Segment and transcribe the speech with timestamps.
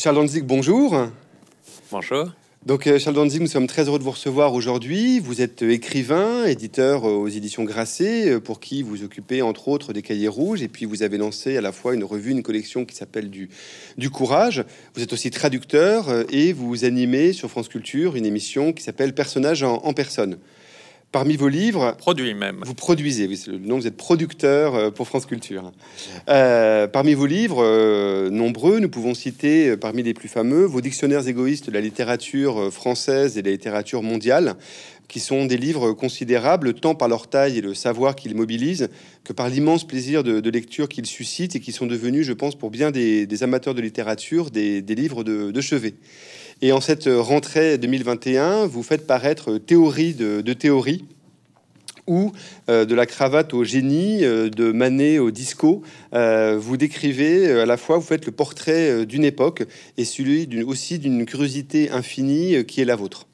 [0.00, 1.08] Charles Danzig, bonjour.
[1.92, 2.32] Bonjour.
[2.64, 5.20] Donc euh, Charles Danzig, nous sommes très heureux de vous recevoir aujourd'hui.
[5.20, 9.92] Vous êtes écrivain, éditeur euh, aux éditions Grasset, euh, pour qui vous occupez entre autres
[9.92, 12.86] des cahiers rouges, et puis vous avez lancé à la fois une revue, une collection
[12.86, 13.50] qui s'appelle du,
[13.98, 14.64] du courage.
[14.94, 19.64] Vous êtes aussi traducteur et vous animez sur France Culture une émission qui s'appelle Personnages
[19.64, 20.38] en personne.
[21.12, 22.62] Parmi vos livres, produit même.
[22.64, 23.78] Vous produisez, oui, le nom.
[23.78, 25.72] Vous êtes producteur euh, pour France Culture.
[26.28, 31.26] Euh, parmi vos livres euh, nombreux, nous pouvons citer parmi les plus fameux vos dictionnaires
[31.26, 34.54] égoïstes de la littérature française et de la littérature mondiale,
[35.08, 38.88] qui sont des livres considérables tant par leur taille et le savoir qu'ils mobilisent
[39.24, 42.70] que par l'immense plaisir de, lecture qu'ils suscitent et qui sont devenus, je pense, pour
[42.70, 45.94] bien des, amateurs de littérature, des, livres de, de chevet.
[46.62, 51.06] Et en cette rentrée 2021, vous faites paraître Théorie de, théorie
[52.06, 52.32] ou
[52.68, 55.80] euh, de la cravate au génie, euh, de Manet au disco.
[56.12, 59.62] Euh, vous décrivez à la fois, vous faites le portrait d'une époque
[59.96, 63.26] et celui aussi d'une curiosité infinie qui est la vôtre.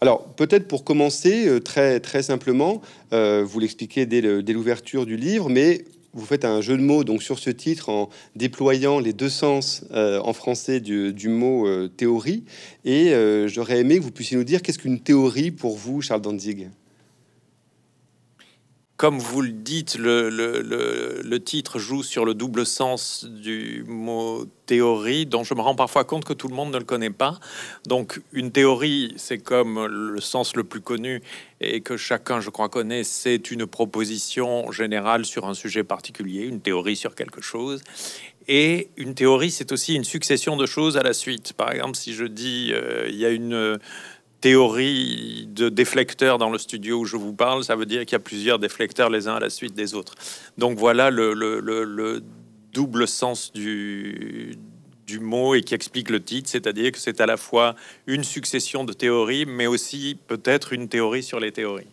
[0.00, 6.26] Alors, peut-être pour commencer, très, très simplement, vous l'expliquez dès l'ouverture du livre, mais vous
[6.26, 10.20] faites un jeu de mots donc sur ce titre en déployant les deux sens euh,
[10.20, 12.44] en français du, mot euh, théorie.
[12.84, 16.22] Et euh, j'aurais aimé que vous puissiez nous dire qu'est-ce qu'une théorie pour vous, Charles
[16.22, 16.68] Danzig?
[19.00, 25.42] Comme vous le dites, le, titre joue sur le double sens du mot théorie, dont
[25.42, 27.40] je me rends parfois compte que tout le monde ne le connaît pas.
[27.86, 31.22] Donc, une théorie, c'est comme le sens le plus connu
[31.62, 36.60] et que chacun, je crois, connaît, c'est une proposition générale sur un sujet particulier, une
[36.60, 37.82] théorie sur quelque chose.
[38.48, 41.54] Et une théorie, c'est aussi une succession de choses à la suite.
[41.54, 43.78] Par exemple, si je dis, euh, il y a une
[44.40, 48.16] théorie de déflecteurs dans le studio où je vous parle, ça veut dire qu'il y
[48.16, 50.14] a plusieurs déflecteurs les uns à la suite des autres.
[50.58, 52.22] Donc voilà le,
[52.72, 54.56] double sens du,
[55.20, 57.74] mot et qui explique le titre, c'est-à-dire que c'est à la fois
[58.06, 61.88] une succession de théories, mais aussi peut-être une théorie sur les théories.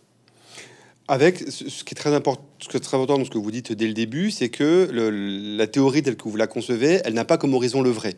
[1.07, 3.49] Avec ce qui est très important, ce qui est très important dans ce que vous
[3.49, 7.25] dites dès le début, c'est que la théorie telle que vous la concevez, elle n'a
[7.25, 8.17] pas comme horizon le vrai.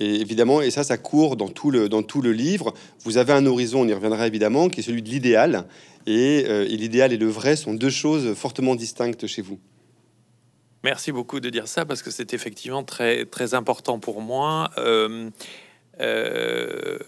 [0.00, 2.74] Et évidemment, et ça, ça court dans tout le, dans tout le livre.
[3.04, 5.66] Vous avez un horizon, on y reviendra évidemment, qui est celui de l'idéal.
[6.06, 9.58] Et, euh, l'idéal et le vrai sont deux choses fortement distinctes chez vous.
[10.82, 14.70] Merci beaucoup de dire ça parce que c'est effectivement très, très important pour moi.
[14.78, 15.30] Euh,
[16.00, 16.98] euh,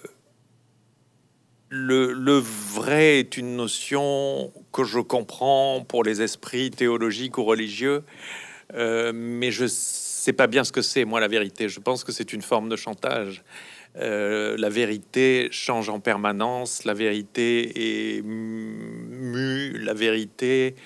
[1.71, 8.05] le, le, vrai est une notion que je comprends pour les esprits théologiques ou religieux,
[8.73, 9.67] mais je
[10.25, 11.69] c'est pas bien ce que c'est, moi, la vérité.
[11.69, 13.45] Je pense que c'est une forme de chantage.
[13.99, 20.77] Euh, la vérité change en permanence, la vérité est mue, la vérité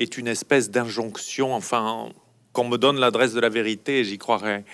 [0.00, 2.08] est une espèce d'injonction, enfin,
[2.52, 4.64] qu'on me donne l'adresse de la vérité, j'y croirais.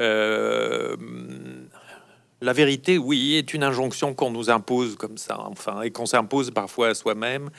[0.00, 0.96] Euh,
[2.40, 6.50] la vérité, oui, est une injonction qu'on nous impose comme ça, enfin, et qu'on s'impose
[6.50, 7.50] parfois à soi-même,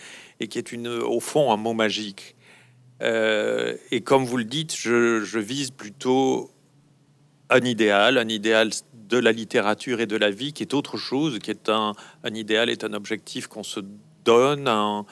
[0.41, 2.35] et qui est une, au fond un mot magique.
[3.01, 6.51] Euh, et comme vous le dites, je, vise plutôt
[7.49, 11.39] un idéal, un idéal de la littérature et de la vie qui est autre chose,
[11.39, 13.79] qui est un, un idéal, est un objectif qu'on se
[14.23, 15.05] donne, un,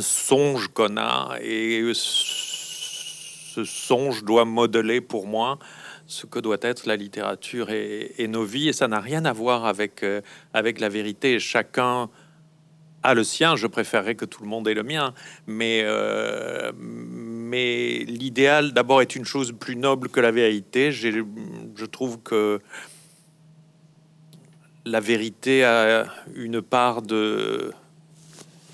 [0.00, 5.58] songe qu'on a, et ce songe doit modeler pour moi
[6.06, 9.66] ce que doit être la littérature et, nos vies, et ça n'a rien à voir
[9.66, 10.22] avec, euh,
[10.54, 11.38] avec la vérité.
[11.38, 12.08] Chacun
[13.08, 15.14] a le sien, je préférerais que tout le monde ait le mien,
[15.46, 15.82] mais...
[15.84, 16.72] Euh,
[17.48, 20.92] mais l'idéal, d'abord, est une chose plus noble que la vérité.
[20.92, 22.60] Je trouve que
[24.84, 26.04] la vérité a
[26.34, 27.72] une part de,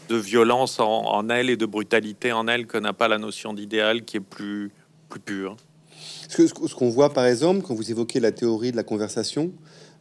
[0.08, 4.04] de violence en, elle et de brutalité en elle que n'a pas la notion d'idéal
[4.04, 4.72] qui est plus,
[5.08, 5.56] plus pure.
[6.28, 9.52] Ce qu'on voit, par exemple, quand vous évoquez la théorie de la conversation,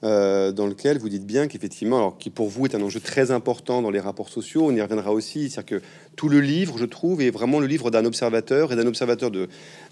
[0.04, 3.32] euh, dans lequel vous dites bien qu'effectivement, alors qui pour vous est un enjeu très
[3.32, 6.86] important dans les rapports sociaux, on y reviendra aussi, c'est-à-dire que tout le livre, je
[6.86, 9.48] trouve, est vraiment le livre d'un observateur et d'un observateur de,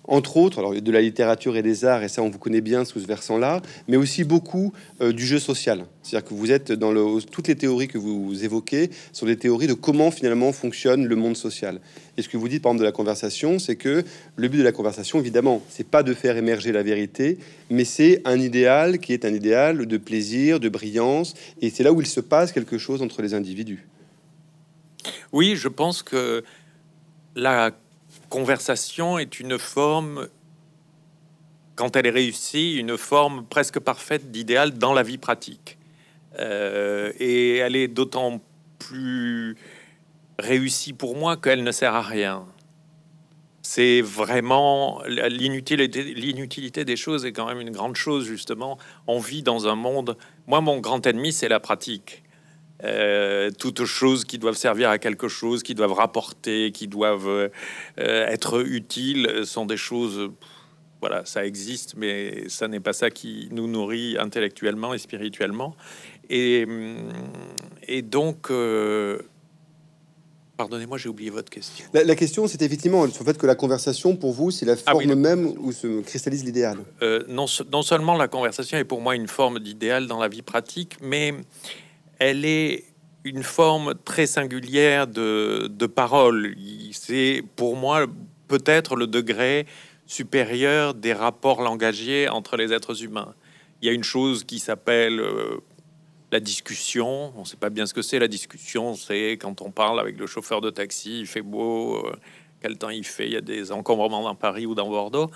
[0.06, 3.00] entre autres, de la littérature et des arts, et ça on vous connaît bien sous
[3.00, 5.86] ce versant-là, mais aussi beaucoup euh, du jeu social.
[6.04, 9.68] C'est-à-dire que vous êtes dans le, toutes les théories que vous évoquez sont des théories
[9.68, 11.80] de comment finalement fonctionne le monde social.
[12.18, 14.04] Et ce que vous dites par exemple de la conversation, c'est que
[14.36, 17.38] le but de la conversation, évidemment, c'est pas de faire émerger la vérité,
[17.70, 21.94] mais c'est un idéal qui est un idéal de plaisir, de brillance, et c'est là
[21.94, 23.88] où il se passe quelque chose entre les individus.
[25.32, 26.44] Oui, je pense que
[27.36, 27.72] la
[28.30, 30.28] conversation est une forme,
[31.76, 35.78] quand elle est réussie, une forme presque parfaite d'idéal dans la vie pratique.
[36.40, 38.42] Euh, et elle est d'autant
[38.80, 39.56] plus
[40.40, 42.46] réussie pour moi qu'elle ne sert à rien.
[43.62, 48.78] c'est vraiment l'inutilité, l'inutilité des choses est quand même une grande chose justement.
[49.08, 50.18] On vit dans un monde.
[50.48, 52.24] Moi, mon grand ennemi, c'est la pratique.
[52.84, 57.50] Euh, toutes choses qui doivent servir à quelque chose, qui doivent rapporter, qui doivent euh,
[57.98, 60.32] être utiles, sont des choses.
[61.00, 65.76] Voilà, ça existe, mais ça n'est pas ça qui nous nourrit intellectuellement et spirituellement.
[66.30, 66.66] Et,
[67.88, 69.20] et donc, euh,
[70.62, 71.86] Pardonnez-moi, j'ai oublié votre question.
[71.92, 74.92] La, question, c'est effectivement sur le fait que la conversation, pour vous, c'est la ah
[74.92, 76.78] forme même où se cristallise l'idéal.
[77.02, 80.44] Euh, non, non, seulement la conversation est pour moi une forme d'idéal dans la vie
[80.44, 81.34] pratique, mais
[82.22, 82.84] elle est
[83.24, 86.56] une forme très singulière de, parole.
[86.92, 88.06] C'est pour moi
[88.48, 89.66] peut-être le degré
[90.06, 93.34] supérieur des rapports langagiers entre les êtres humains.
[93.82, 95.64] Il y a une chose qui s'appelle euh,
[96.32, 99.72] la discussion, on ne sait pas bien ce que c'est la discussion, c'est quand on
[99.72, 102.12] parle avec le chauffeur de taxi, il fait beau, euh,
[102.62, 105.32] quel temps il fait, il y a des encombrements dans Paris ou dans Bordeaux.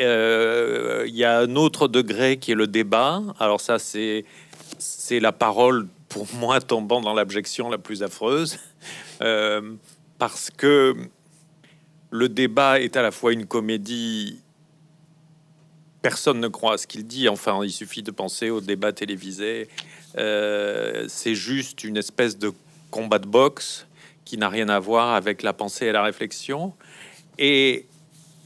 [0.00, 3.22] Euh, il y a un autre degré qui est le débat.
[3.38, 4.24] Alors ça, c'est
[5.20, 8.58] la parole pour moi tombant dans l'abjection la plus affreuse,
[9.22, 9.74] euh,
[10.18, 10.94] parce que
[12.10, 14.40] le débat est à la fois une comédie
[16.02, 17.28] personne ne croit à ce qu'il dit.
[17.28, 19.68] Enfin, il suffit de penser au débat télévisé
[20.18, 22.52] euh, c'est juste une espèce de
[22.90, 23.86] combat de boxe
[24.24, 26.74] qui n'a rien à voir avec la pensée et la réflexion.
[27.38, 27.86] Et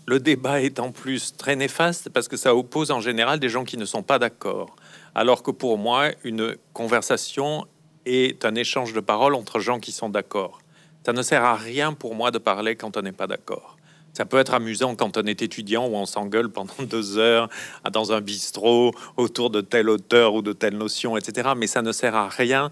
[0.06, 3.64] le débat est en plus très néfaste parce que ça oppose en général des gens
[3.64, 4.76] qui ne sont pas d'accord.
[5.18, 7.66] Alors que pour moi, une conversation
[8.04, 10.58] est un échange de paroles entre gens qui sont d'accord.
[11.06, 13.78] Ça ne sert à rien pour moi de parler quand on n'est pas d'accord.
[14.12, 17.48] Ça peut être amusant quand on est étudiant où on s'engueule pendant deux heures
[17.90, 21.52] dans un bistrot autour de telle auteur ou de telle notion, etc.
[21.56, 22.70] Mais ça ne sert à rien.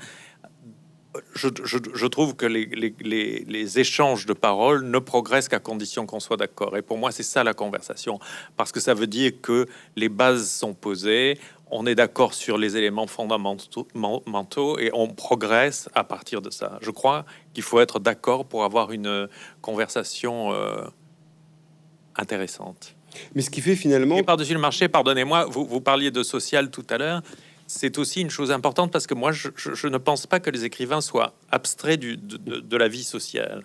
[1.35, 6.77] Je, trouve que les, les, échanges de paroles ne progressent qu'à condition qu'on soit d'accord.
[6.77, 8.19] Et pour moi, c'est ça la conversation.
[8.57, 9.67] Parce que ça veut dire que
[9.97, 11.39] les bases sont posées,
[11.71, 16.79] on est d'accord sur les éléments fondamentaux mentaux, et on progresse à partir de ça.
[16.83, 19.29] Je crois qu'il faut être d'accord pour avoir une
[19.61, 20.53] conversation.
[20.53, 20.85] Euh,
[22.17, 22.95] intéressante.
[23.35, 24.23] Mais ce qui fait finalement...
[24.23, 27.23] par-dessus le marché, pardonnez-moi, vous, vous parliez de social tout à l'heure,
[27.67, 31.01] c'est aussi une chose importante parce que moi, je, ne pense pas que les écrivains
[31.01, 33.65] soient abstraits de, la vie sociale.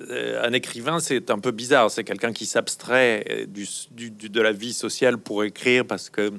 [0.00, 5.18] Euh, un écrivain, c'est un peu bizarre, c'est quelqu'un qui s'abstrait de la vie sociale
[5.18, 6.32] pour écrire parce que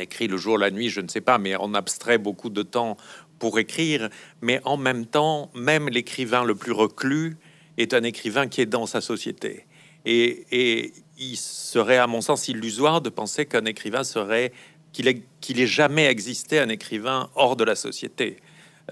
[0.00, 2.96] écrit le jour, la nuit, je ne sais pas, mais on abstrait beaucoup de temps
[3.38, 4.08] pour écrire.
[4.40, 7.36] Mais en même temps, même l'écrivain le plus reclus
[7.78, 9.66] est un écrivain qui est dans sa société.
[10.04, 14.52] Et, il serait, à mon sens, illusoire de penser qu'un écrivain serait
[14.92, 18.36] qu'il ait, jamais existé un écrivain hors de la société.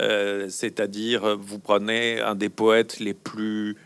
[0.01, 3.77] Euh, c'est-à-dire, vous prenez un des poètes les plus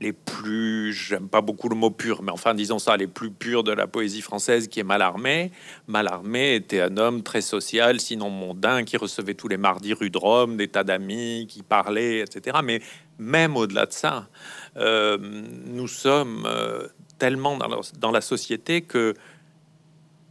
[0.00, 3.64] les plus, j'aime pas beaucoup le mot pur, mais enfin disons ça, les plus purs
[3.64, 5.50] de la poésie française, qui est Mallarmé.
[5.88, 10.18] Mallarmé était un homme très social, sinon mondain, qui recevait tous les mardis rue de
[10.18, 12.58] Rome des tas d'amis, qui parlait, etc.
[12.62, 12.80] Mais
[13.18, 14.28] même au-delà de ça,
[14.76, 15.18] euh,
[15.66, 16.86] nous sommes euh,
[17.18, 17.58] tellement
[17.98, 19.14] dans la, société que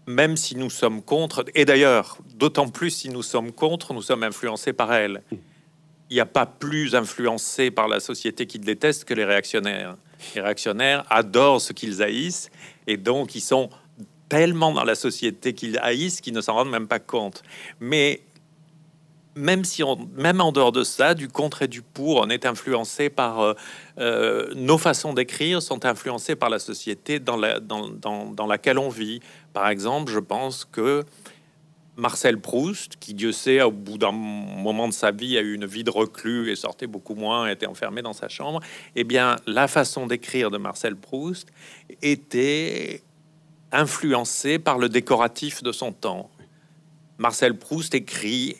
[0.07, 4.23] même si nous sommes contre, et d'ailleurs, d'autant plus si nous sommes contre, nous sommes
[4.23, 5.21] influencés par elle
[6.09, 9.97] il n'y a pas plus influencé par la société qui déteste que les réactionnaires.
[10.35, 12.49] Les réactionnaires adorent ce qu'ils haïssent
[12.87, 13.69] et donc ils sont
[14.29, 17.43] tellement dans la société qu'ils haïssent qu'ils ne s'en rendent même pas compte.
[17.79, 18.21] Mais
[19.35, 19.83] même si
[20.15, 23.53] même en dehors de ça, du contre et du pour, on est influencé par euh,
[23.99, 27.37] euh, nos façons d'écrire sont influencées par la société dans
[28.47, 29.19] laquelle on vit.
[29.57, 31.03] Par exemple, je pense que
[31.95, 35.65] Marcel Proust, qui Dieu sait, au bout d'un moment de sa vie, a eu une
[35.65, 38.59] vie de reclus et sortait beaucoup moins, était enfermé dans sa chambre,
[38.95, 41.47] eh bien, la façon d'écrire de Marcel Proust
[42.03, 43.01] était
[43.71, 46.29] influencée par le décoratif de son temps.
[47.17, 48.57] Marcel Proust écrit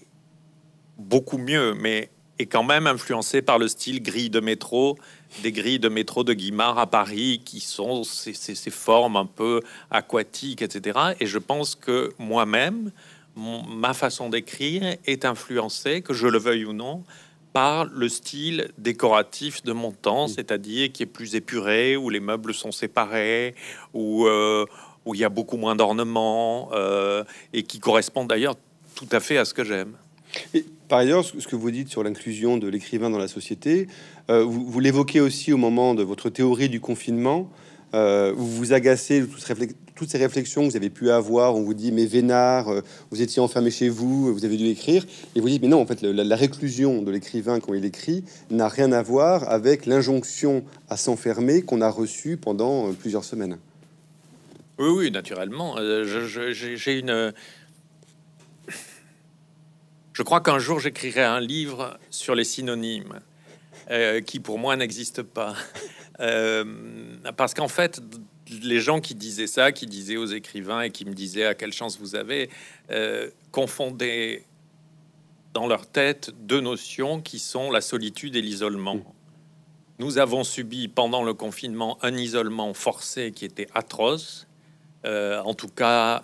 [0.97, 4.97] beaucoup mieux, mais est quand même influencé par le style grille de métro,
[5.43, 9.61] des grilles de métro de Guimard à Paris, qui sont ces, ces formes un peu
[9.91, 10.99] aquatiques, etc.
[11.19, 12.91] Et je pense que moi-même,
[13.35, 17.03] ma façon d'écrire est influencée, que je le veuille ou non,
[17.53, 20.29] par le style décoratif de mon temps, mm.
[20.29, 23.55] c'est-à-dire qui est plus épuré, où les meubles sont séparés,
[23.93, 24.65] où, euh,
[25.05, 28.55] où il y a beaucoup moins d'ornements, euh, et qui correspond d'ailleurs
[28.95, 29.95] tout à fait à ce que j'aime.
[30.87, 33.87] Par ailleurs, ce que vous dites sur l'inclusion de l'écrivain dans la société,
[34.29, 37.49] euh, vous, vous l'évoquez aussi au moment de votre théorie du confinement,
[37.93, 39.27] euh, vous vous agacez de
[39.95, 41.55] toutes ces réflexions que vous avez pu avoir.
[41.55, 45.05] On vous dit, mais vénard, euh, vous étiez enfermé chez vous, vous avez dû écrire.
[45.35, 48.69] Et vous dites, mais non, en fait, la, réclusion de l'écrivain quand il écrit n'a
[48.69, 53.57] rien à voir avec l'injonction à s'enfermer qu'on a reçue pendant plusieurs semaines.
[54.79, 55.75] Oui, oui, naturellement.
[56.03, 57.33] J'ai une.
[60.17, 63.19] Je crois qu'un jour j'écrirai un livre sur les synonymes,
[64.25, 65.53] qui pour moi n'existe pas.
[66.19, 66.65] Euh,
[67.37, 68.01] parce qu'en fait,
[68.63, 71.71] les gens qui disaient ça, qui disaient aux écrivains et qui me disaient à quelle
[71.71, 72.49] chance vous avez,
[72.89, 74.43] euh, confondaient
[75.53, 78.99] dans leur tête deux notions qui sont la solitude et l'isolement.
[79.99, 84.47] Nous avons subi pendant le confinement un isolement forcé qui était atroce.
[85.05, 86.23] Euh, en tout cas,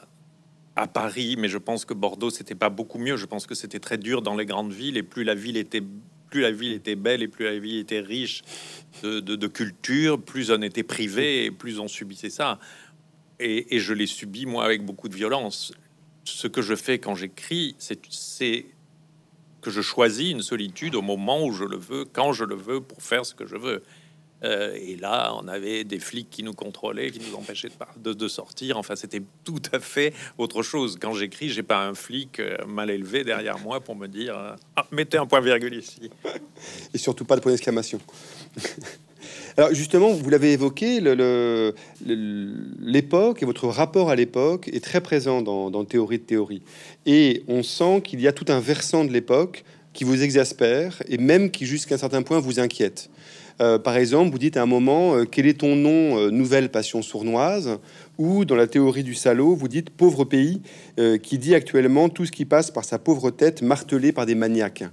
[0.75, 3.17] à Paris, mais je pense que Bordeaux, c'était pas beaucoup mieux.
[3.17, 5.83] Je pense que c'était très dur dans les grandes villes, et plus la ville était
[6.33, 8.41] plus la ville était belle et plus la ville était riche
[9.03, 12.59] de, culture, plus on était privé et plus on subissait ça.
[13.39, 15.73] Et, je l'ai subi, moi, avec beaucoup de violence.
[16.23, 18.65] Ce que je fais quand j'écris, c'est
[19.61, 22.81] que je choisis une solitude au moment où je le veux, quand je le veux,
[22.81, 23.83] pour faire ce que je veux.
[24.43, 28.77] Euh, et là, on avait des flics qui nous contrôlaient, qui nous empêchaient de, sortir.
[28.77, 30.97] Enfin, c'était tout à fait autre chose.
[30.99, 34.55] Quand j'écris, j'ai pas un flic euh, mal élevé derrière moi pour me dire euh,
[34.75, 36.09] ah, mettez un point virgule ici.
[36.93, 37.99] Et surtout pas de point d'exclamation.
[39.57, 40.99] Alors justement, vous l'avez évoqué,
[42.81, 46.63] l'époque et votre rapport à l'époque est très présent dans, dans Théorie de théorie.
[47.05, 51.17] Et on sent qu'il y a tout un versant de l'époque qui vous exaspère et
[51.17, 53.09] même qui jusqu'à un certain point vous inquiète.
[53.61, 56.69] Euh, par exemple, vous dites à un moment euh, quel est ton nom, euh, nouvelle
[56.69, 57.77] passion sournoise,
[58.17, 60.61] ou dans la théorie du salaud, vous dites pauvre pays
[61.23, 64.83] qui dit actuellement tout ce qui passe par sa pauvre tête martelée par des maniaques.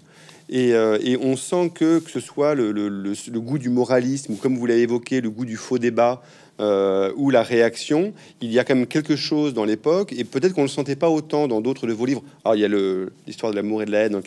[0.48, 0.74] Et,
[1.20, 5.20] on sent que, que ce soit le, goût du moralisme, ou comme vous l'avez évoqué,
[5.20, 6.22] le goût du faux débat,
[6.58, 10.62] ou la réaction, il y a quand même quelque chose dans l'époque, et peut-être qu'on
[10.62, 12.22] ne le sentait pas autant dans d'autres de vos livres.
[12.42, 14.22] Alors, il y a l'histoire de l'amour et de la haine dans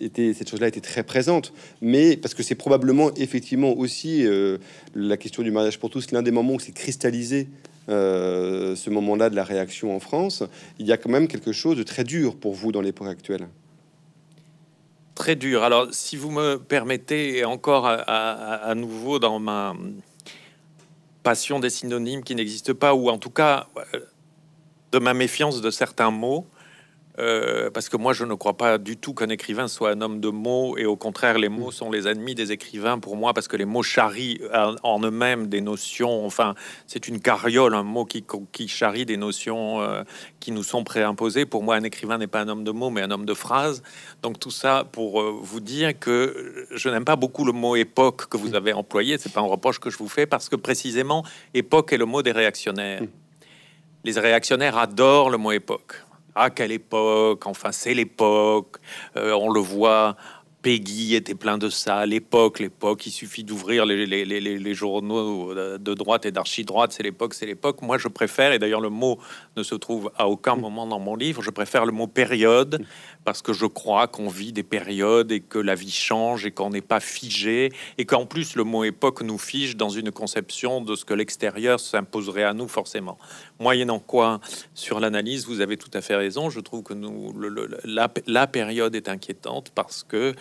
[0.00, 4.58] cette chose-là était très présente, mais parce que c'est probablement effectivement aussi euh,
[4.94, 7.48] la question du mariage pour tous, l'un des moments où c'est cristallisé
[7.88, 10.42] euh, ce moment-là de la réaction en France,
[10.78, 13.48] il y a quand même quelque chose de très dur pour vous dans l'époque actuelle.
[15.14, 15.62] Très dur.
[15.62, 19.74] Alors, si vous me permettez, encore à, nouveau dans ma
[21.22, 24.00] passion des synonymes qui n'existent pas, ou en tout cas euh,
[24.92, 26.46] de ma méfiance de certains mots,
[27.18, 30.20] euh, parce que moi, je ne crois pas du tout qu'un écrivain soit un homme
[30.20, 33.48] de mots, et au contraire, les mots sont les ennemis des écrivains pour moi, parce
[33.48, 34.40] que les mots charrient
[34.82, 36.24] en eux-mêmes des notions.
[36.26, 36.54] Enfin,
[36.86, 40.02] c'est une carriole, un mot qui, qui charrie des notions euh,
[40.40, 41.46] qui nous sont préimposées.
[41.46, 43.82] Pour moi, un écrivain n'est pas un homme de mots, mais un homme de phrases.
[44.22, 48.26] Donc tout ça pour euh, vous dire que je n'aime pas beaucoup le mot époque
[48.28, 49.18] que vous avez employé.
[49.18, 52.22] C'est pas un reproche que je vous fais, parce que précisément, époque est le mot
[52.22, 53.02] des réactionnaires.
[54.04, 56.05] Les réactionnaires adorent le mot époque
[56.36, 58.76] à quelle époque, enfin c'est l'époque,
[59.16, 60.16] euh, on le voit,
[60.66, 66.32] Peggy était plein de ça, l'époque, l'époque, il suffit d'ouvrir les, journaux de droite et
[66.32, 67.82] d'archi-droite, c'est l'époque, c'est l'époque.
[67.82, 69.20] Moi je préfère, et d'ailleurs le mot
[69.56, 72.84] ne se trouve à aucun moment dans mon livre, je préfère le mot période,
[73.26, 76.70] parce que je crois qu'on vit des périodes et que la vie change et qu'on
[76.70, 80.94] n'est pas figé et qu'en plus le mot époque nous fige dans une conception de
[80.94, 83.18] ce que l'extérieur s'imposerait à nous forcément.
[83.58, 84.40] Moyennant quoi,
[84.74, 86.50] sur l'analyse, vous avez tout à fait raison.
[86.50, 87.34] Je trouve que nous,
[87.84, 90.34] la, période est inquiétante parce que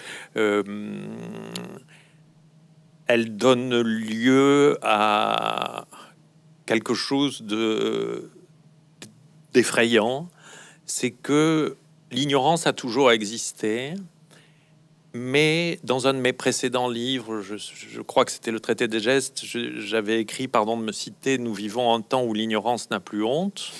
[3.07, 5.87] elle donne lieu à
[6.65, 8.31] quelque chose de
[9.53, 10.29] d'effrayant.
[10.85, 11.77] C'est que
[12.15, 13.93] L'ignorance a toujours existé,
[15.13, 19.43] mais dans un de mes précédents livres, je, crois que c'était le traité des gestes,
[19.43, 23.71] j'avais écrit, pardon de me citer, nous vivons un temps où l'ignorance n'a plus honte.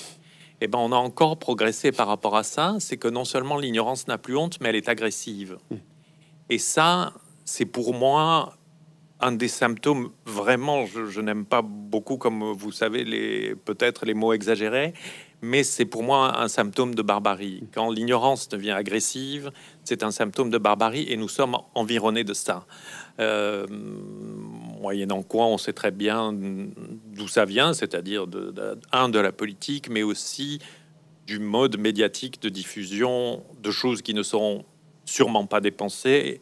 [0.59, 2.75] Eh ben, on a encore progressé par rapport à ça.
[2.79, 5.57] C'est que non seulement l'ignorance n'a plus honte, mais elle est agressive.
[6.49, 8.55] Et ça, c'est pour moi
[9.19, 10.85] un des symptômes vraiment.
[10.85, 14.93] Je, n'aime pas beaucoup, comme vous savez, les peut-être les mots exagérés,
[15.41, 17.63] mais c'est pour moi un symptôme de barbarie.
[17.73, 19.51] Quand l'ignorance devient agressive,
[19.83, 22.65] c'est un symptôme de barbarie et nous sommes environnés de ça.
[23.19, 23.65] Euh,
[24.79, 28.53] moyennant quoi, on sait très bien d'où ça vient, c'est-à-dire de,
[28.91, 30.59] un de la politique, mais aussi
[31.25, 34.65] du mode médiatique de diffusion de choses qui ne sont
[35.05, 36.41] sûrement pas des pensées,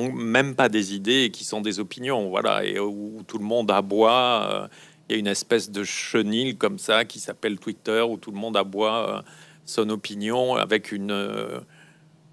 [0.00, 4.48] même pas des idées, qui sont des opinions, voilà, et où tout le monde aboie.
[4.50, 4.68] Euh,
[5.08, 8.38] il y a une espèce de chenille comme ça qui s'appelle Twitter où tout le
[8.38, 9.22] monde aboie euh,
[9.66, 11.60] son opinion avec une, euh,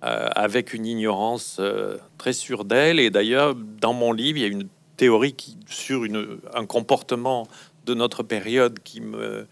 [0.02, 1.60] avec une ignorance
[2.18, 3.00] très sûre d'elle.
[3.00, 6.06] Et d'ailleurs, dans mon livre, il y a une théorie qui, sur
[6.54, 7.48] un comportement
[7.86, 9.48] de notre période qui me,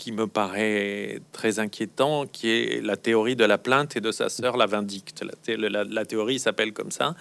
[0.00, 4.30] qui me paraît très inquiétant, qui est la théorie de la plainte et de sa
[4.30, 5.22] sœur la vindicte.
[5.46, 7.14] La, théorie s'appelle comme ça.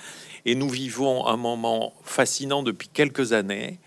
[0.45, 3.79] Et nous vivons un moment fascinant depuis quelques années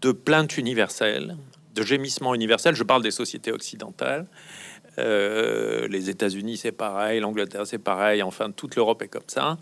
[0.00, 1.36] de plainte universelle,
[1.74, 2.74] de gémissement universel.
[2.74, 4.26] Je parle des sociétés occidentales.
[4.98, 9.58] Euh, les États-Unis, c'est pareil, l'Angleterre, c'est pareil, enfin, toute l'Europe est comme ça,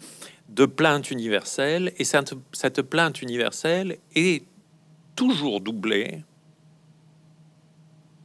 [0.49, 1.93] de plainte universelle.
[1.99, 4.45] Et cette plainte universelle est
[5.17, 6.23] toujours doublée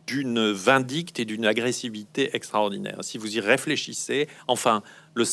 [0.07, 2.97] d'une vindicte et d'une agressivité extraordinaire.
[3.01, 4.83] Si vous y réfléchissez, enfin,
[5.13, 5.25] le,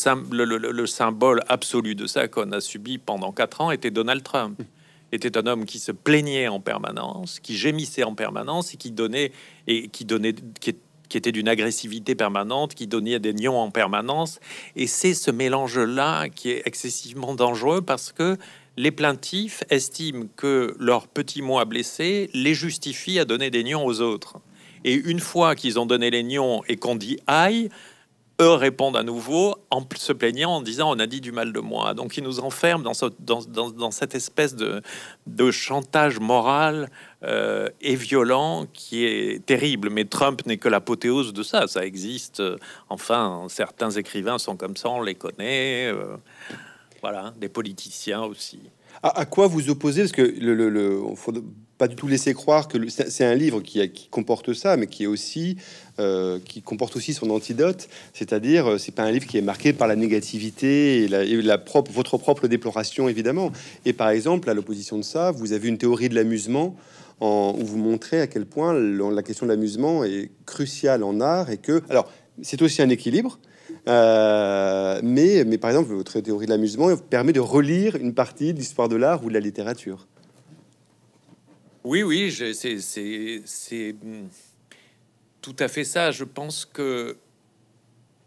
[0.45, 4.61] le, symbole absolu de ça qu'on a subi pendant quatre ans était Donald Trump.
[5.15, 9.33] Était un homme qui se plaignait en permanence, qui gémissait en permanence et qui donnait
[9.67, 10.75] et qui donnait, qui,
[11.11, 14.41] qui était d'une agressivité permanente, qui donnait des nions en permanence.
[14.75, 18.39] Et c'est ce mélange-là qui est excessivement dangereux parce que
[18.79, 23.85] les plaintifs estiment que leur petit mot à blesser les justifie à donner des nions
[23.85, 24.39] aux autres.
[24.85, 27.69] Et une fois qu'ils ont donné les nions et qu'on dit aïe,
[28.41, 31.61] eux répondent à nouveau en se plaignant, en disant on a dit du mal de
[31.61, 31.95] moi.
[31.95, 36.91] Donc ils nous enferment dans, cette espèce de, chantage moral
[37.23, 39.91] euh, et violent qui est terrible.
[39.91, 41.67] Mais Trump n'est que l'apothéose de ça.
[41.67, 42.43] Ça existe.
[42.89, 45.87] Enfin, certains écrivains sont comme ça, on les connaît.
[45.93, 46.17] Euh,
[47.01, 48.61] voilà, des politiciens aussi.
[49.03, 50.03] À, quoi vous opposez?
[50.03, 51.03] Parce que le,
[51.83, 55.09] pas du tout laisser croire que c'est un livre qui, comporte ça, mais qui est
[55.09, 55.57] aussi
[55.99, 57.89] euh, qui comporte aussi son antidote.
[58.15, 61.91] C'est-à-dire, euh, c'est pas un livre qui est marqué par la négativité et la propre,
[61.91, 63.51] votre propre déploration évidemment.
[63.85, 66.77] Et par exemple, à l'opposition de ça, vous avez une théorie de l'amusement
[67.19, 71.51] en, où vous montrez à quel point la question de l'amusement est cruciale en art
[71.51, 72.09] et que alors
[72.43, 73.41] c'est aussi un équilibre.
[73.89, 78.59] Euh, mais, mais par exemple, votre théorie de l'amusement permet de relire une partie de
[78.61, 80.07] l'histoire de l'art ou de la littérature.
[81.85, 84.29] Oui, oui, c'est hmm,
[85.41, 86.13] tout à fait ça.
[86.13, 87.17] Je pense que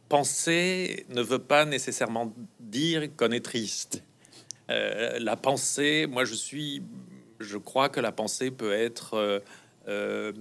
[0.09, 4.03] penser ne veut pas nécessairement dire qu'on est triste.
[4.69, 6.83] Euh, la pensée, moi je suis,
[7.39, 9.41] je crois que la pensée peut être
[9.88, 10.33] euh,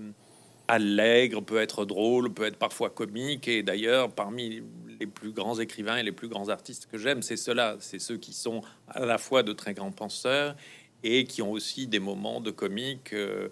[0.67, 3.47] allègre, peut être drôle, peut être parfois comique.
[3.47, 4.63] Et d'ailleurs, parmi
[4.99, 8.17] les plus grands écrivains et les plus grands artistes que j'aime, c'est cela, c'est ceux
[8.17, 10.57] qui sont à la fois de très grands penseurs
[11.05, 13.49] et qui ont aussi des moments de comique euh,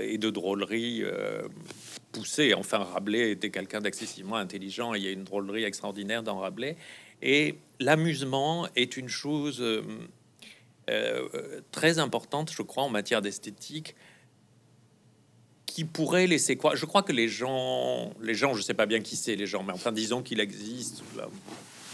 [0.00, 1.42] et de drôlerie euh,
[2.10, 2.52] poussée.
[2.52, 6.76] Enfin, Rabelais était quelqu'un d'excessivement intelligent il y a une drôlerie extraordinaire dans Rabelais.
[7.22, 9.62] Et l'amusement est une chose
[10.90, 11.28] euh,
[11.70, 13.94] très importante, je crois, en matière d'esthétique
[15.66, 16.74] qui pourrait laisser croire.
[16.74, 19.62] Je crois que les gens, les gens, je sais pas bien qui c'est les gens,
[19.62, 21.04] mais enfin disons qu'il existe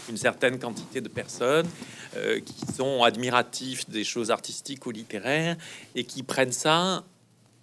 [0.09, 1.67] une certaine quantité de personnes
[2.15, 5.57] euh, qui sont admiratifs des choses artistiques ou littéraires
[5.95, 7.03] et qui prennent ça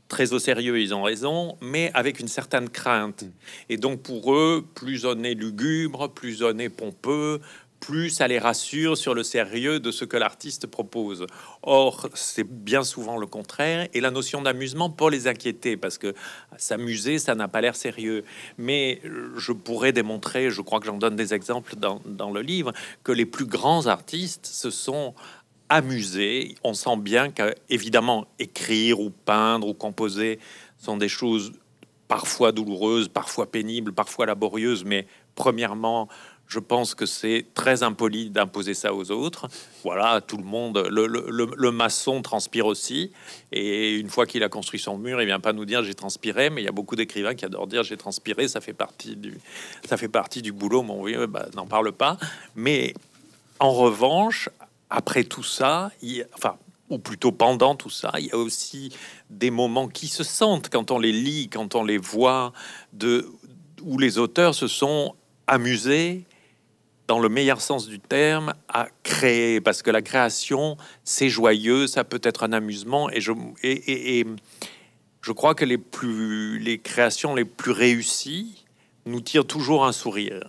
[0.09, 3.25] très au sérieux, ils ont raison, mais avec une certaine crainte.
[3.71, 7.41] Et donc pour eux, plus on est lugubre, plus on est pompeux,
[7.83, 11.27] plus ça les rassure sur le sérieux de ce que l'artiste propose.
[11.63, 16.15] Or, c'est bien souvent le contraire, et la notion d'amusement pour les inquiéter, parce que
[16.57, 18.25] s'amuser, ça n'a pas l'air sérieux.
[18.57, 19.03] Mais
[19.37, 23.11] je pourrais démontrer, je crois que j'en donne des exemples dans, dans le livre, que
[23.11, 25.13] les plus grands artistes se sont
[25.69, 26.55] amusés.
[26.63, 30.39] On sent bien qu'évidemment, écrire ou peindre ou composer
[30.79, 31.53] sont des choses
[32.07, 36.09] parfois douloureuses, parfois pénibles, parfois laborieuses, mais premièrement,
[36.53, 39.49] je pense que c'est très impoli d'imposer ça aux autres.
[39.85, 43.11] Voilà, tout le monde, le, maçon transpire aussi.
[43.53, 46.51] Et une fois qu'il a construit son mur, il vient pas nous dire j'ai transpiré,
[46.51, 48.49] mais il y a beaucoup d'écrivains qui adorent dire j'ai transpiré.
[48.49, 49.39] Ça fait partie du,
[49.89, 50.83] ça fait partie du boulot.
[50.83, 52.19] Mon vieux, bah, n'en parle pas.
[52.55, 52.93] Mais
[53.59, 54.51] en revanche,
[54.91, 56.57] après tout ça, il, enfin,
[56.91, 58.95] ou plutôt pendant tout ça, il y a aussi
[59.31, 62.53] des moments qui se sentent quand on les lit, quand on les voit,
[62.93, 63.27] de
[63.81, 65.15] où les auteurs se sont
[65.47, 66.27] amusés
[67.13, 72.05] dans le meilleur sens du terme, à créer, parce que la création, c'est joyeux, ça
[72.05, 73.33] peut être un amusement, et je,
[75.33, 78.65] crois que les, plus, les créations les plus réussies
[79.05, 80.49] nous tirent toujours un sourire.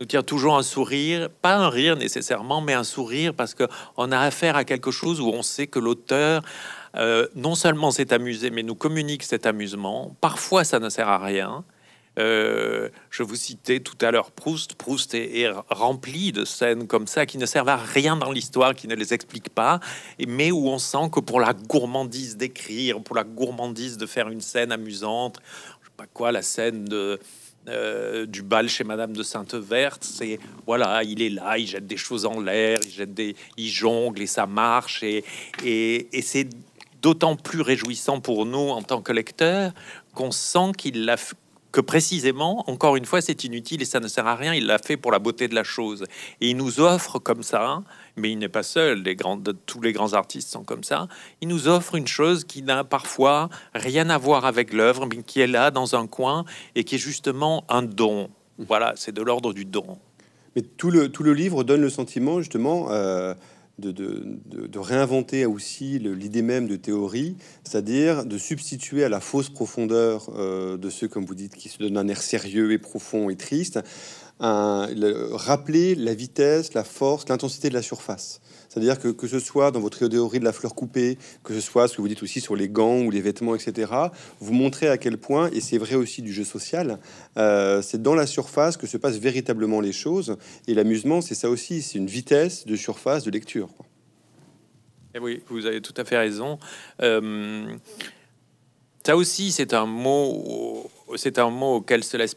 [0.00, 4.18] Nous tirent toujours un sourire, pas un rire nécessairement, mais un sourire, parce qu'on a
[4.18, 6.42] affaire à quelque chose où on sait que l'auteur
[6.96, 10.16] euh, non seulement s'est amusé, mais nous communique cet amusement.
[10.20, 11.62] Parfois, ça ne sert à rien.
[12.18, 14.74] Euh, je vous citais tout à l'heure Proust.
[14.74, 18.88] Proust est, rempli de scènes comme ça qui ne servent à rien dans l'histoire, qui
[18.88, 19.80] ne les expliquent pas,
[20.26, 24.40] mais où on sent que pour la gourmandise d'écrire, pour la gourmandise de faire une
[24.40, 25.40] scène amusante,
[25.82, 27.18] je sais pas quoi, la scène de
[27.68, 31.98] euh, du bal chez Madame de Sainte-Verte, c'est voilà, il est là, il jette des
[31.98, 35.22] choses en l'air, il jette des, il jongle et ça marche et,
[35.64, 36.48] et, c'est
[37.02, 39.72] d'autant plus réjouissant pour nous en tant que lecteurs
[40.14, 41.16] qu'on sent qu'il l'a
[41.78, 44.52] que précisément, encore une fois, c'est inutile et ça ne sert à rien.
[44.52, 46.02] Il l'a fait pour la beauté de la chose.
[46.40, 47.84] Et il nous offre comme ça,
[48.16, 49.04] mais il n'est pas seul.
[49.04, 51.06] Les grands, tous les grands artistes sont comme ça.
[51.40, 55.38] Il nous offre une chose qui n'a parfois rien à voir avec l'œuvre, mais qui
[55.40, 58.28] est là dans un coin et qui est justement un don.
[58.58, 59.98] Voilà, c'est de l'ordre du don.
[60.56, 63.34] Mais tout le, tout le livre donne le sentiment, justement, euh,
[63.78, 70.30] de, de, réinventer aussi l'idée même de théorie, c'est-à-dire de substituer à la fausse profondeur
[70.36, 73.36] euh, de ceux, comme vous dites, qui se donnent un air sérieux et profond et
[73.36, 73.80] triste,
[74.40, 78.40] rappeler la vitesse, la force, l'intensité de la surface.
[78.68, 81.88] C'est-à-dire que, que ce soit dans votre théorie de la fleur coupée, que ce soit
[81.88, 83.92] ce que vous dites aussi sur les gants ou les vêtements, etc.,
[84.40, 86.98] vous montrez à quel point, et c'est vrai aussi du jeu social,
[87.36, 90.36] euh, c'est dans la surface que se passent véritablement les choses.
[90.66, 93.68] Et l'amusement, c'est ça aussi, c'est une vitesse de surface de lecture.
[95.14, 96.58] Et eh oui, vous avez tout à fait raison.
[97.00, 97.74] Euh,
[99.04, 102.34] ça aussi, c'est un mot, c'est un mot auquel se laisse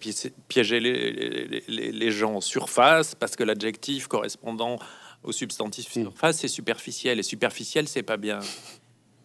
[0.48, 4.78] piéger les, les, les gens surface, parce que l'adjectif correspondant
[5.24, 6.04] au substantif mm.
[6.04, 7.20] surface, c'est superficiel.
[7.20, 8.40] Et superficiel, c'est pas bien.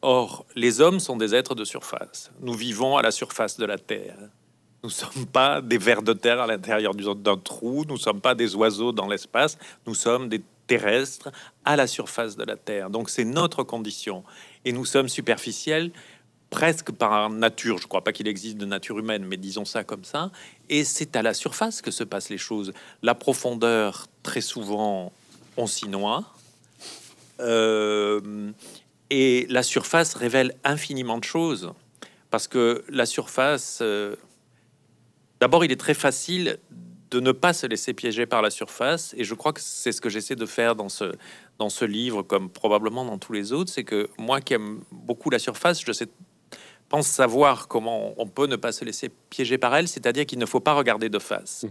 [0.02, 2.30] Or, les hommes sont des êtres de surface.
[2.40, 4.16] Nous vivons à la surface de la Terre.
[4.82, 7.84] Nous ne sommes pas des vers de terre à l'intérieur d'un trou.
[7.88, 9.58] Nous ne sommes pas des oiseaux dans l'espace.
[9.86, 11.30] Nous sommes des terrestres
[11.64, 12.90] à la surface de la Terre.
[12.90, 14.22] Donc, c'est notre condition.
[14.64, 15.90] Et nous sommes superficiels
[16.56, 17.76] presque par nature.
[17.76, 20.30] Je crois pas qu'il existe de nature humaine, mais disons ça comme ça.
[20.70, 22.72] Et c'est à la surface que se passent les choses.
[23.02, 25.12] La profondeur, très souvent,
[25.58, 26.24] on s'y noie.
[27.40, 28.50] Euh,
[29.10, 31.74] et la surface révèle infiniment de choses.
[32.30, 34.16] Parce que la surface, euh,
[35.40, 36.58] d'abord, il est très facile
[37.10, 39.14] de ne pas se laisser piéger par la surface.
[39.18, 41.12] Et je crois que c'est ce que j'essaie de faire dans ce,
[41.58, 43.70] dans ce livre, comme probablement dans tous les autres.
[43.70, 46.08] C'est que moi qui aime beaucoup la surface, je sais,
[46.88, 50.46] pense savoir comment on peut ne pas se laisser piéger par elle, c'est-à-dire qu'il ne
[50.46, 51.64] faut pas regarder de face.
[51.64, 51.68] Mmh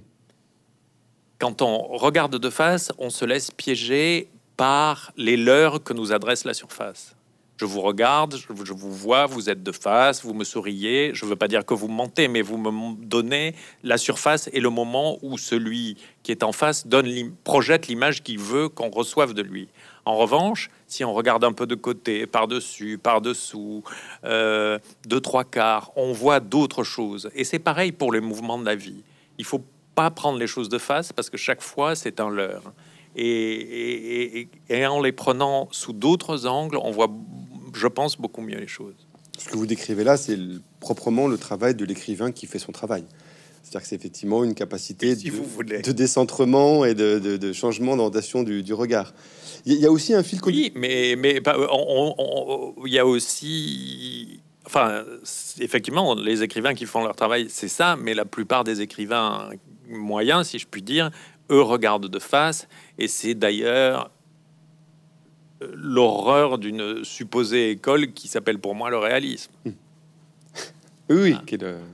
[1.39, 6.45] quand on regarde de face, on se laisse piéger par les leurs que nous adresse
[6.45, 7.15] la surface.
[7.57, 11.11] Je vous regarde, je vous vois, vous êtes de face, vous me souriez.
[11.13, 14.59] Je ne veux pas dire que vous mentez, mais vous me donnez la surface et
[14.59, 17.07] le moment où celui qui est en face donne,
[17.45, 19.69] projette l'image qu'il veut qu'on reçoive de lui.
[20.05, 23.83] En revanche, si on regarde un peu de côté, par-dessus, par-dessous,
[24.23, 27.29] euh, deux, trois quarts, on voit d'autres choses.
[27.33, 29.03] Et c'est pareil pour les mouvements de la vie.
[29.39, 29.63] Il faut
[29.95, 32.71] pas prendre les choses de face parce que chaque fois c'est un leurre.
[33.15, 34.47] Et,
[34.85, 37.09] en les prenant sous d'autres angles, on voit,
[37.73, 39.07] je pense, beaucoup mieux les choses.
[39.37, 40.37] Ce que vous décrivez là, c'est
[40.79, 43.05] proprement le travail de l'écrivain qui fait son travail.
[43.65, 49.11] C'est-à-dire que c'est effectivement une capacité de, décentrement et de, changement d'orientation du, regard.
[49.65, 55.03] Il y, a aussi un fil Oui, mais, mais il y a aussi enfin,
[55.59, 59.49] effectivement, les écrivains qui font leur travail, c'est ça, mais la plupart des écrivains
[59.89, 61.09] moyens, si je puis dire,
[61.49, 62.67] eux regardent de face,
[62.99, 64.11] et c'est d'ailleurs
[65.63, 69.51] euh, l'horreur d'une supposée école qui s'appelle pour moi le réalisme.
[69.65, 69.73] Hum.
[71.07, 71.35] Oui,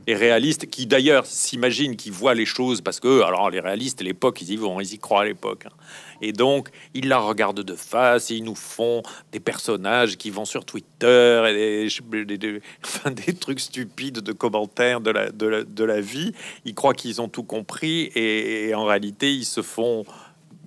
[0.07, 4.05] Et réaliste, qui d'ailleurs s'imagine, qui voit les choses, parce que, alors les réalistes, à
[4.05, 5.65] l'époque, ils y vont, ils y croient à l'époque.
[5.65, 5.73] Hein.
[6.21, 10.45] Et donc, ils la regardent de face, et ils nous font des personnages qui vont
[10.45, 12.61] sur Twitter, et des,
[13.11, 16.31] des, trucs stupides de commentaires de la, de la, vie.
[16.63, 20.05] Ils croient qu'ils ont tout compris, et, en réalité, ils se font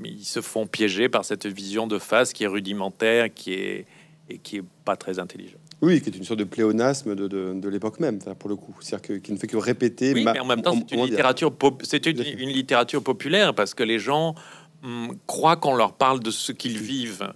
[0.04, 3.86] ils se font piéger par cette vision de face qui est rudimentaire, qui est
[4.28, 5.60] et qui est pas très intelligente.
[5.84, 8.74] Oui, qui est une sorte de pléonasme de, de, l'époque même, pour le coup.
[8.80, 10.14] C'est-à-dire qui ne fait que répéter.
[10.14, 13.98] Oui, mais en même temps, c'est une, littérature, c'est une, littérature populaire parce que les
[13.98, 14.34] gens
[14.82, 17.30] hum, croient qu'on leur parle de ce qu'ils vivent.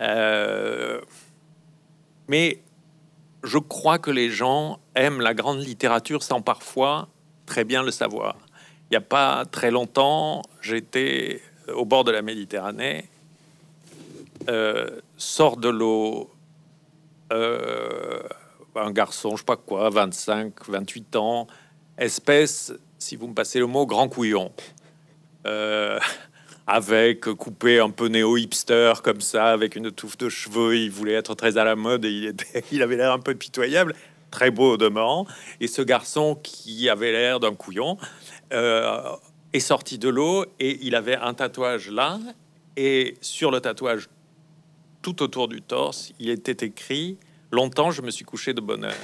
[0.00, 1.00] Euh,
[2.26, 2.60] mais
[3.44, 7.08] je crois que les gens aiment la grande littérature sans parfois
[7.46, 8.36] très bien le savoir.
[8.90, 11.40] Il n'y a pas très longtemps, j'étais
[11.72, 13.04] au bord de la Méditerranée,
[14.48, 16.30] euh, sort de l'eau
[17.32, 18.22] euh,
[18.74, 21.46] un garçon, je sais pas quoi, 25, 28 ans,
[21.98, 24.52] espèce, si vous me passez le mot, grand couillon.
[25.46, 25.98] Euh,
[26.66, 31.34] avec coupé un peu néo-hipster comme ça, avec une touffe de cheveux, il voulait être
[31.34, 32.32] très à la mode et
[32.72, 33.94] il, avait l'air un peu pitoyable,
[34.30, 35.26] très beau au demeurant.
[35.60, 37.96] Et ce garçon qui avait l'air d'un couillon
[38.52, 39.00] euh,
[39.52, 42.18] est sorti de l'eau et il avait un tatouage là,
[42.76, 44.08] et sur le tatouage
[45.06, 47.16] tout autour du torse, il était écrit
[47.52, 48.96] Longtemps, je me suis couché de bonheur.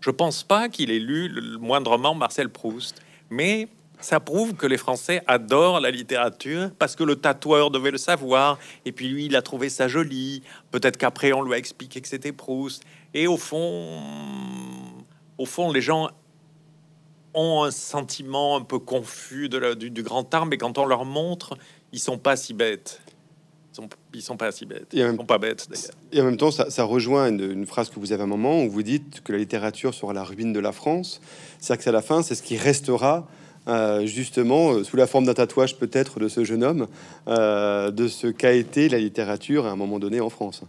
[0.00, 3.68] Je pense pas qu'il ait lu le moindrement Marcel Proust, mais
[4.00, 8.56] Ça prouve que les Français adorent la littérature parce que le tatoueur devait le savoir.
[8.86, 10.42] Et puis lui, il a trouvé ça joli.
[10.70, 12.84] Peut-être qu'après, on lui a expliqué que c'était Proust.
[13.12, 14.00] Et au fond,
[15.36, 16.08] au fond, les gens
[17.34, 21.58] ont un sentiment un peu confus de du, grand art, mais quand on leur montre,
[21.92, 23.02] ils sont pas si bêtes.
[23.72, 24.88] Ils sont, ils sont pas si bêtes.
[24.92, 25.94] Ils sont pas bêtes d'ailleurs.
[26.12, 28.70] Et en même temps, ça, rejoint une, phrase que vous avez à un moment où
[28.70, 31.20] vous dites que la littérature sera la ruine de la France.
[31.60, 33.28] C'est-à-dire que c'est à la fin, c'est ce qui restera
[33.68, 36.88] euh, justement euh, sous la forme d'un tatouage peut-être de ce jeune homme,
[37.28, 40.62] euh, de ce qu'a été la littérature à un moment donné en France.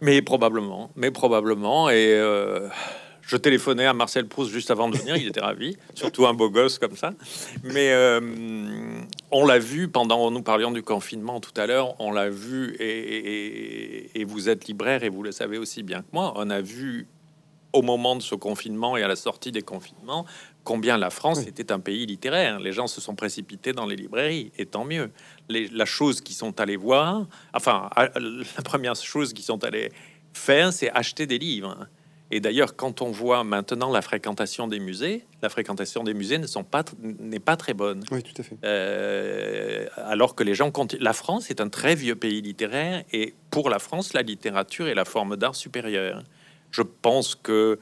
[0.00, 1.90] Mais probablement, mais probablement.
[1.90, 2.20] Et
[3.22, 6.50] je téléphonais à Marcel Proust juste avant de venir, il était ravi, surtout un beau
[6.50, 7.12] gosse comme ça.
[7.62, 7.92] Mais
[9.30, 14.20] on l'a vu pendant, nous parlions du confinement tout à l'heure, on l'a vu, et,
[14.20, 17.06] et, vous êtes libraire et vous le savez aussi bien que moi, on a vu
[17.72, 20.24] au moment de ce confinement et à la sortie des confinements,
[20.64, 22.60] combien la France était un pays littéraire.
[22.60, 25.10] Les gens se sont précipités dans les librairies, et tant mieux.
[25.48, 29.92] la chose qu'ils sont allés voir, enfin, la première chose qu'ils sont allés
[30.32, 31.86] faire, c'est acheter des livres.
[32.30, 36.46] Et d'ailleurs, quand on voit maintenant la fréquentation des musées, la fréquentation des musées ne
[36.46, 38.04] sont pas n'est pas très bonne.
[38.10, 38.56] Oui, tout à fait.
[38.64, 41.02] Euh, alors que les gens continuent.
[41.02, 44.94] La France est un très vieux pays littéraire et pour la France, la littérature est
[44.94, 46.22] la forme d'art supérieure.
[46.70, 47.78] Je pense que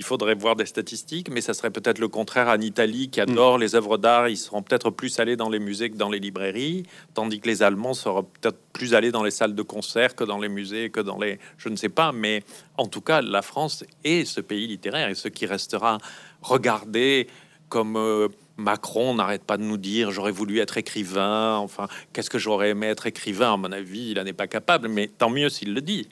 [0.00, 3.58] il faudrait voir des statistiques, mais ça serait peut-être le contraire en Italie qui adore
[3.58, 3.60] mm.
[3.60, 4.30] les œuvres d'art.
[4.30, 7.62] Ils seront peut-être plus allés dans les musées que dans les librairies, tandis que les
[7.62, 11.00] Allemands seront peut-être plus allés dans les salles de concert que dans les musées, que
[11.00, 11.38] dans les...
[11.58, 12.42] Je ne sais pas, mais
[12.78, 15.98] en tout cas, la France est ce pays littéraire et ce qui restera
[16.40, 17.28] regardé
[17.68, 17.96] comme...
[17.96, 22.70] Euh, Macron n'arrête pas de nous dire j'aurais voulu être écrivain, enfin, qu'est-ce que j'aurais
[22.70, 23.54] aimé être écrivain?
[23.54, 26.08] À mon avis, il n'en est pas capable, mais tant mieux s'il le dit.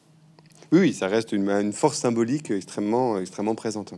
[0.70, 3.94] Oui, ça reste une, force symbolique extrêmement, extrêmement présente.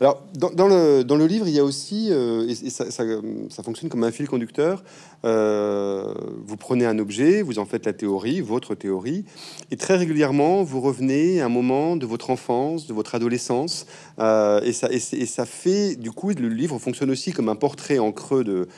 [0.00, 4.04] Alors, dans, le, dans le livre, il y a aussi, euh, et, ça, fonctionne comme
[4.04, 4.84] un fil conducteur,
[5.24, 6.14] euh,
[6.46, 9.24] vous prenez un objet, vous en faites la théorie, votre théorie,
[9.72, 13.86] et très régulièrement, vous revenez à un moment de votre enfance, de votre adolescence,
[14.20, 17.98] euh, et, ça, et, ça fait, du coup, le livre fonctionne aussi comme un portrait
[17.98, 18.68] en creux de,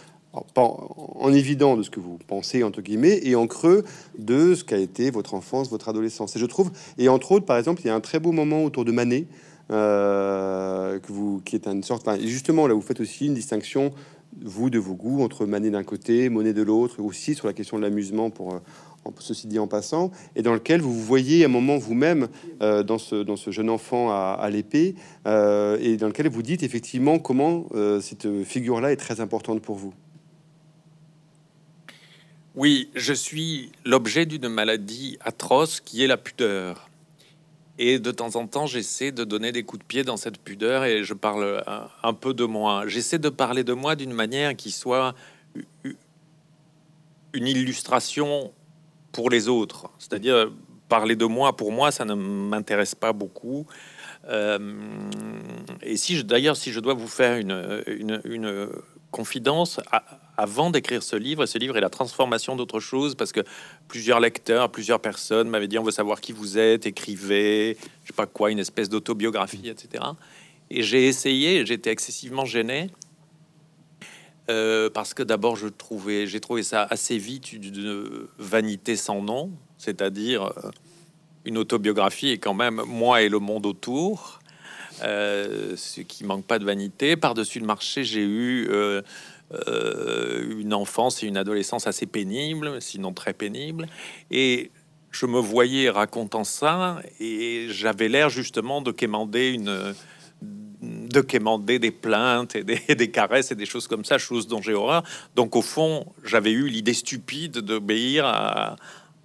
[0.57, 3.85] en évident de ce que vous pensez, entre guillemets, et en creux
[4.19, 6.37] de ce qu'a été votre enfance, votre adolescence.
[6.37, 8.65] Et je trouve, et entre autres, par exemple, il y a un très beau moment
[8.65, 9.27] autour de Manet,
[9.71, 13.93] euh, que vous, qui est une sorte, justement, là, vous faites aussi une distinction,
[14.41, 17.77] vous, de vos goûts, entre Manet d'un côté, Monet de l'autre, aussi sur la question
[17.77, 18.59] de l'amusement, pour euh,
[19.19, 22.29] ceci dit en passant, et dans lequel vous vous voyez un moment vous-même
[22.63, 24.95] euh, dans, ce, jeune enfant à, à l'épée,
[25.27, 27.67] et dans lequel vous dites effectivement comment
[28.01, 29.93] cette figure-là est très importante pour vous.
[32.57, 36.89] Oui, je suis l'objet d'une maladie atroce qui est la pudeur.
[37.79, 40.85] Et de temps en temps, j'essaie de donner des coups de pied dans cette pudeur
[40.85, 41.63] et je parle
[42.03, 42.85] un, peu de moi.
[42.87, 45.15] J'essaie de parler de moi d'une manière qui soit
[47.35, 48.55] une illustration
[49.13, 49.91] pour les autres.
[49.99, 50.51] C'est-à-dire,
[50.89, 53.67] parler de moi, pour moi, ça ne m'intéresse pas beaucoup.
[54.29, 54.59] Euh,
[55.83, 58.73] et si d'ailleurs, si je dois vous faire une
[59.17, 59.81] confidence,
[60.37, 63.41] avant d'écrire ce livre, ce livre est la transformation d'autre chose, parce que
[63.89, 68.13] plusieurs lecteurs, plusieurs personnes m'avaient dit on veut savoir qui vous êtes, écrivez, je sais
[68.15, 70.05] pas quoi, une espèce d'autobiographie, etc.
[70.69, 72.91] Et j'ai essayé, j'étais excessivement gêné.
[74.49, 79.51] Euh, parce que d'abord, je trouvais, j'ai trouvé ça assez vite une vanité sans nom,
[79.79, 80.71] c'est-à-dire euh,
[81.47, 84.41] une autobiographie et quand même moi et le monde autour,
[85.03, 87.17] euh, ce qui manque pas de vanité.
[87.17, 89.03] Par-dessus le marché, j'ai eu euh,
[90.59, 93.87] une enfance et une adolescence assez pénible, sinon très pénible.
[94.31, 94.71] Et
[95.11, 99.95] je me voyais racontant ça et j'avais l'air justement de quémander une
[100.83, 104.75] de quémander des plaintes et des, caresses et des choses comme ça, choses dont j'ai
[104.75, 105.03] horreur.
[105.35, 108.77] Donc au fond, j'avais eu l'idée stupide d'obéir à,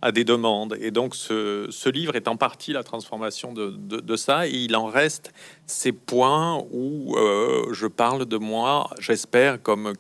[0.02, 0.78] à, des demandes.
[0.80, 4.48] Et donc ce, ce, livre est en partie la transformation de, de, ça.
[4.48, 5.34] Et il en reste
[5.66, 9.94] ces points où euh, je parle de moi, j'espère, comme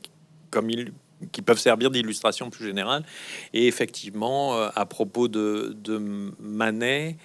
[0.49, 0.91] comme ils,
[1.31, 3.03] qui peuvent servir d'illustration plus générale.
[3.53, 5.75] Et effectivement, euh, à propos de,
[6.39, 7.17] Manet,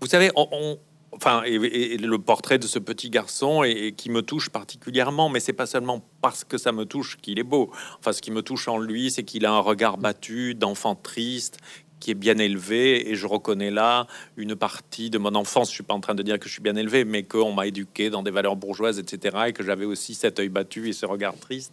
[0.00, 0.78] vous savez, on,
[1.16, 5.52] enfin, et, le portrait de ce petit garçon et, qui me touche particulièrement, mais c'est
[5.52, 7.70] pas seulement parce que ça me touche qu'il est beau.
[7.98, 11.58] Enfin, ce qui me touche en lui, c'est qu'il a un regard battu d'enfant triste
[12.00, 15.70] qui est bien élevé et je reconnais là une partie de mon enfance.
[15.70, 17.66] Je suis pas en train de dire que je suis bien élevé, mais qu'on m'a
[17.66, 19.36] éduqué dans des valeurs bourgeoises, etc.
[19.46, 21.72] et que j'avais aussi cet œil battu et ce regard triste.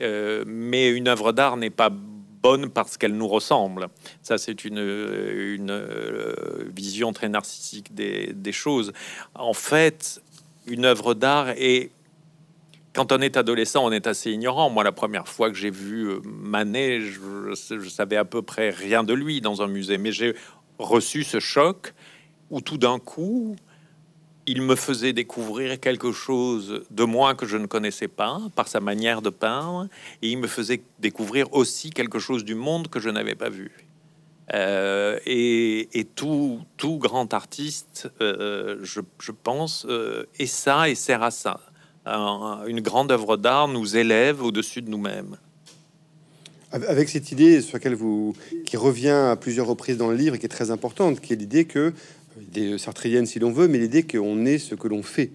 [0.00, 1.90] Euh, mais une œuvre d'art n'est pas
[2.42, 3.88] bonne parce qu'elle nous ressemble.
[4.22, 6.34] Ça, c'est une, une euh,
[6.74, 8.92] vision très narcissique des, des choses.
[9.34, 10.22] En fait,
[10.66, 11.90] une œuvre d'art est
[12.94, 14.70] quand on est adolescent, on est assez ignorant.
[14.70, 18.70] Moi, la première fois que j'ai vu euh, Manet, je, je, savais à peu près
[18.70, 20.34] rien de lui dans un musée, mais j'ai
[20.78, 21.94] reçu ce choc
[22.50, 23.56] où tout d'un coup,
[24.48, 28.80] il me faisait découvrir quelque chose de moi que je ne connaissais pas par sa
[28.80, 29.88] manière de peindre,
[30.22, 33.70] et il me faisait découvrir aussi quelque chose du monde que je n'avais pas vu.
[34.54, 41.60] Euh, et, tout, grand artiste, euh, je, pense, euh, est ça et sert à ça.
[42.06, 45.36] une grande œuvre d'art nous élève au-dessus de nous-mêmes.
[46.70, 48.34] Avec cette idée sur laquelle vous,
[48.66, 51.36] qui revient à plusieurs reprises dans le livre et qui est très importante, qui est
[51.36, 51.92] l'idée que,
[52.50, 55.30] des sartrienne si l'on veut, mais l'idée qu'on est ce que l'on fait.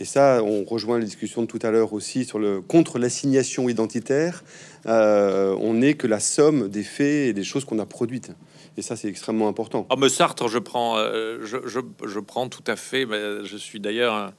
[0.00, 3.68] Et ça, on rejoint la discussion de tout à l'heure aussi sur le contre l'assignation
[3.68, 4.42] identitaire.
[4.86, 8.32] on n'est que la somme des faits et des choses qu'on a produites.
[8.76, 9.86] Et ça, c'est extrêmement important.
[9.90, 13.06] Ah, mais Sartre, je prends, euh, je, je, prends tout à fait.
[13.06, 14.32] Mais je suis d'ailleurs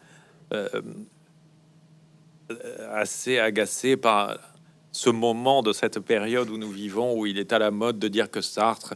[0.54, 0.68] euh,
[2.52, 4.38] euh, assez agacé par
[4.96, 8.08] ce moment de cette période où nous vivons, où il est à la mode de
[8.08, 8.94] dire que Sartre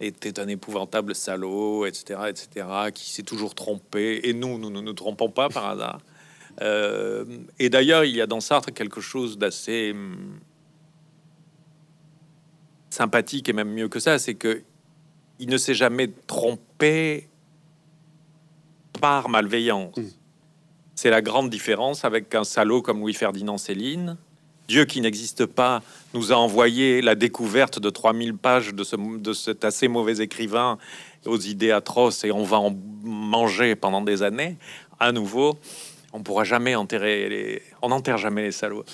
[0.00, 4.20] était un épouvantable salaud, etc., etc., qui s'est toujours trompé.
[4.24, 6.00] Et nous, nous ne nous, nous, trompons pas par hasard.
[7.60, 10.40] et d'ailleurs, il y a dans Sartre quelque chose d'assez hum,
[12.90, 14.64] sympathique et même mieux que ça, c'est que
[15.38, 17.28] il ne s'est jamais trompé
[19.00, 19.96] par malveillance.
[19.96, 20.08] Mm.
[20.96, 24.18] C'est la grande différence avec un salaud comme Louis-Ferdinand Céline.
[24.72, 25.82] Dieu qui n'existe pas
[26.14, 30.78] nous a envoyé la découverte de 3000 pages de, ce, de cet assez mauvais écrivain
[31.26, 34.56] aux idées atroces et on va en manger pendant des années.
[34.98, 35.58] À nouveau,
[36.14, 38.86] on pourra jamais enterrer les, on n'enterre jamais les salauds.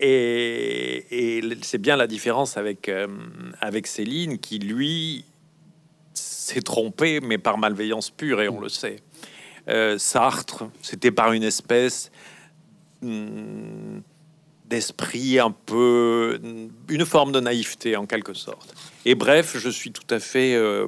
[0.00, 3.06] Et, c'est bien la différence avec euh,
[3.60, 5.24] avec Céline qui lui
[6.12, 8.96] s'est trompé, mais par malveillance pure et on le sait.
[9.68, 12.10] Euh, Sartre, c'était par une espèce
[13.02, 14.00] hmm,
[14.70, 16.40] d'esprit un peu,
[16.88, 18.74] une forme de naïveté en quelque sorte.
[19.04, 20.86] Et bref, je suis tout à fait euh,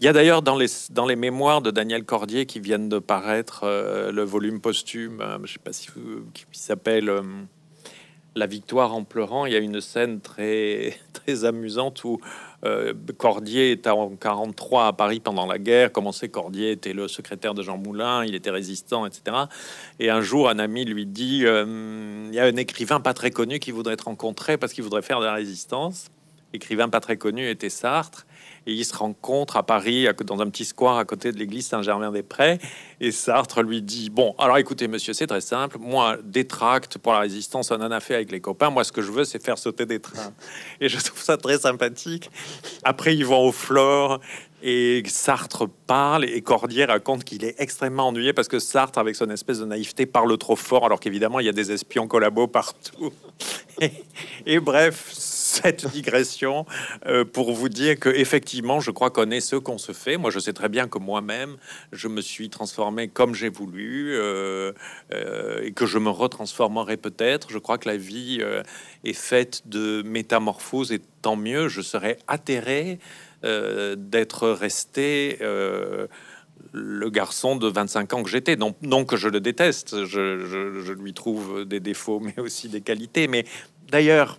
[0.00, 3.00] il y a d'ailleurs dans les, dans les mémoires de Daniel Cordier qui viennent de
[3.00, 5.88] paraître euh, le volume posthume, euh, je sais pas si
[6.32, 7.10] qui s'appelle
[8.38, 9.46] La victoire en pleurant.
[9.46, 12.20] Il y a une scène très, très amusante où
[13.16, 15.90] Cordier est en 43 à Paris pendant la guerre.
[15.90, 19.36] Comment c'est Cordier était le secrétaire de Jean Moulin, il était résistant, etc.
[19.98, 23.58] Et un jour, un ami lui dit il y a un écrivain pas très connu
[23.58, 26.10] qui voudrait te rencontrer parce qu'il voudrait faire de la résistance.
[26.52, 28.26] Écrivain pas très connu était Sartre
[28.66, 32.58] et ils se rencontrent à Paris, dans un petit square à côté de l'église Saint-Germain-des-Prés.
[33.00, 35.78] Et Sartre lui dit Bon, alors écoutez, monsieur, c'est très simple.
[35.78, 38.70] Moi, des tracts pour la résistance, on en a fait avec les copains.
[38.70, 40.32] Moi, ce que je veux, c'est faire sauter des trains.
[40.80, 42.30] Et je trouve ça très sympathique.
[42.82, 44.20] Après, ils vont au Flore
[44.62, 49.30] et Sartre parle et Cordier raconte qu'il est extrêmement ennuyé parce que Sartre, avec son
[49.30, 53.12] espèce de naïveté, parle trop fort, alors qu'évidemment, il y a des espions collabos partout.
[54.46, 55.06] et bref,
[55.62, 56.66] cette digression
[57.06, 60.16] euh, pour vous dire que effectivement, je crois qu'on est ce qu'on se fait.
[60.16, 61.56] Moi, je sais très bien que moi-même,
[61.92, 64.72] je me suis transformé comme j'ai voulu euh,
[65.12, 67.50] euh, et que je me retransformerai peut-être.
[67.50, 68.40] Je crois que la vie
[69.04, 71.68] est faite de métamorphoses et tant mieux.
[71.68, 72.98] Je serais atterré
[73.42, 75.38] d'être resté
[76.72, 78.56] le garçon de 25 ans que j'étais.
[78.56, 82.80] Non, non que je le déteste, je, je, lui trouve des défauts, mais aussi des
[82.80, 83.28] qualités.
[83.28, 83.44] Mais
[83.90, 84.38] d'ailleurs,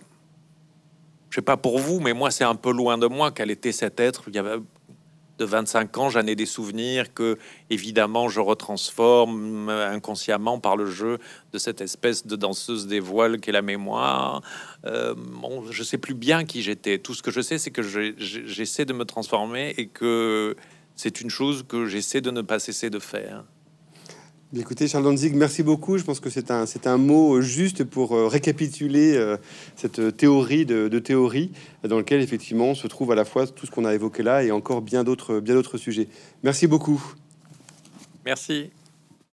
[1.30, 3.72] je sais pas pour vous, mais moi, c'est un peu loin de moi quel était
[3.72, 4.24] cet être.
[4.26, 4.58] Il y avait
[5.38, 7.38] de 25 ans, j'en ai des souvenirs que,
[7.70, 11.18] évidemment, je retransforme inconsciemment par le jeu
[11.52, 14.42] de cette espèce de danseuse des voiles qu'est la mémoire.
[14.84, 16.98] Euh, bon, je sais plus bien qui j'étais.
[16.98, 20.56] Tout ce que je sais, c'est que j'essaie de me transformer et que
[20.94, 23.44] c'est une chose que j'essaie de ne pas cesser de faire.
[24.56, 25.96] Écoutez, Charles Danzig, merci beaucoup.
[25.96, 29.36] Je pense que c'est un, c'est un mot juste pour euh, récapituler euh,
[29.76, 31.52] cette théorie de, théorie
[31.84, 34.50] dans lequel effectivement se trouve à la fois tout ce qu'on a évoqué là et
[34.50, 36.08] encore bien d'autres, bien d'autres sujets.
[36.42, 37.00] Merci beaucoup.
[38.26, 38.70] Merci.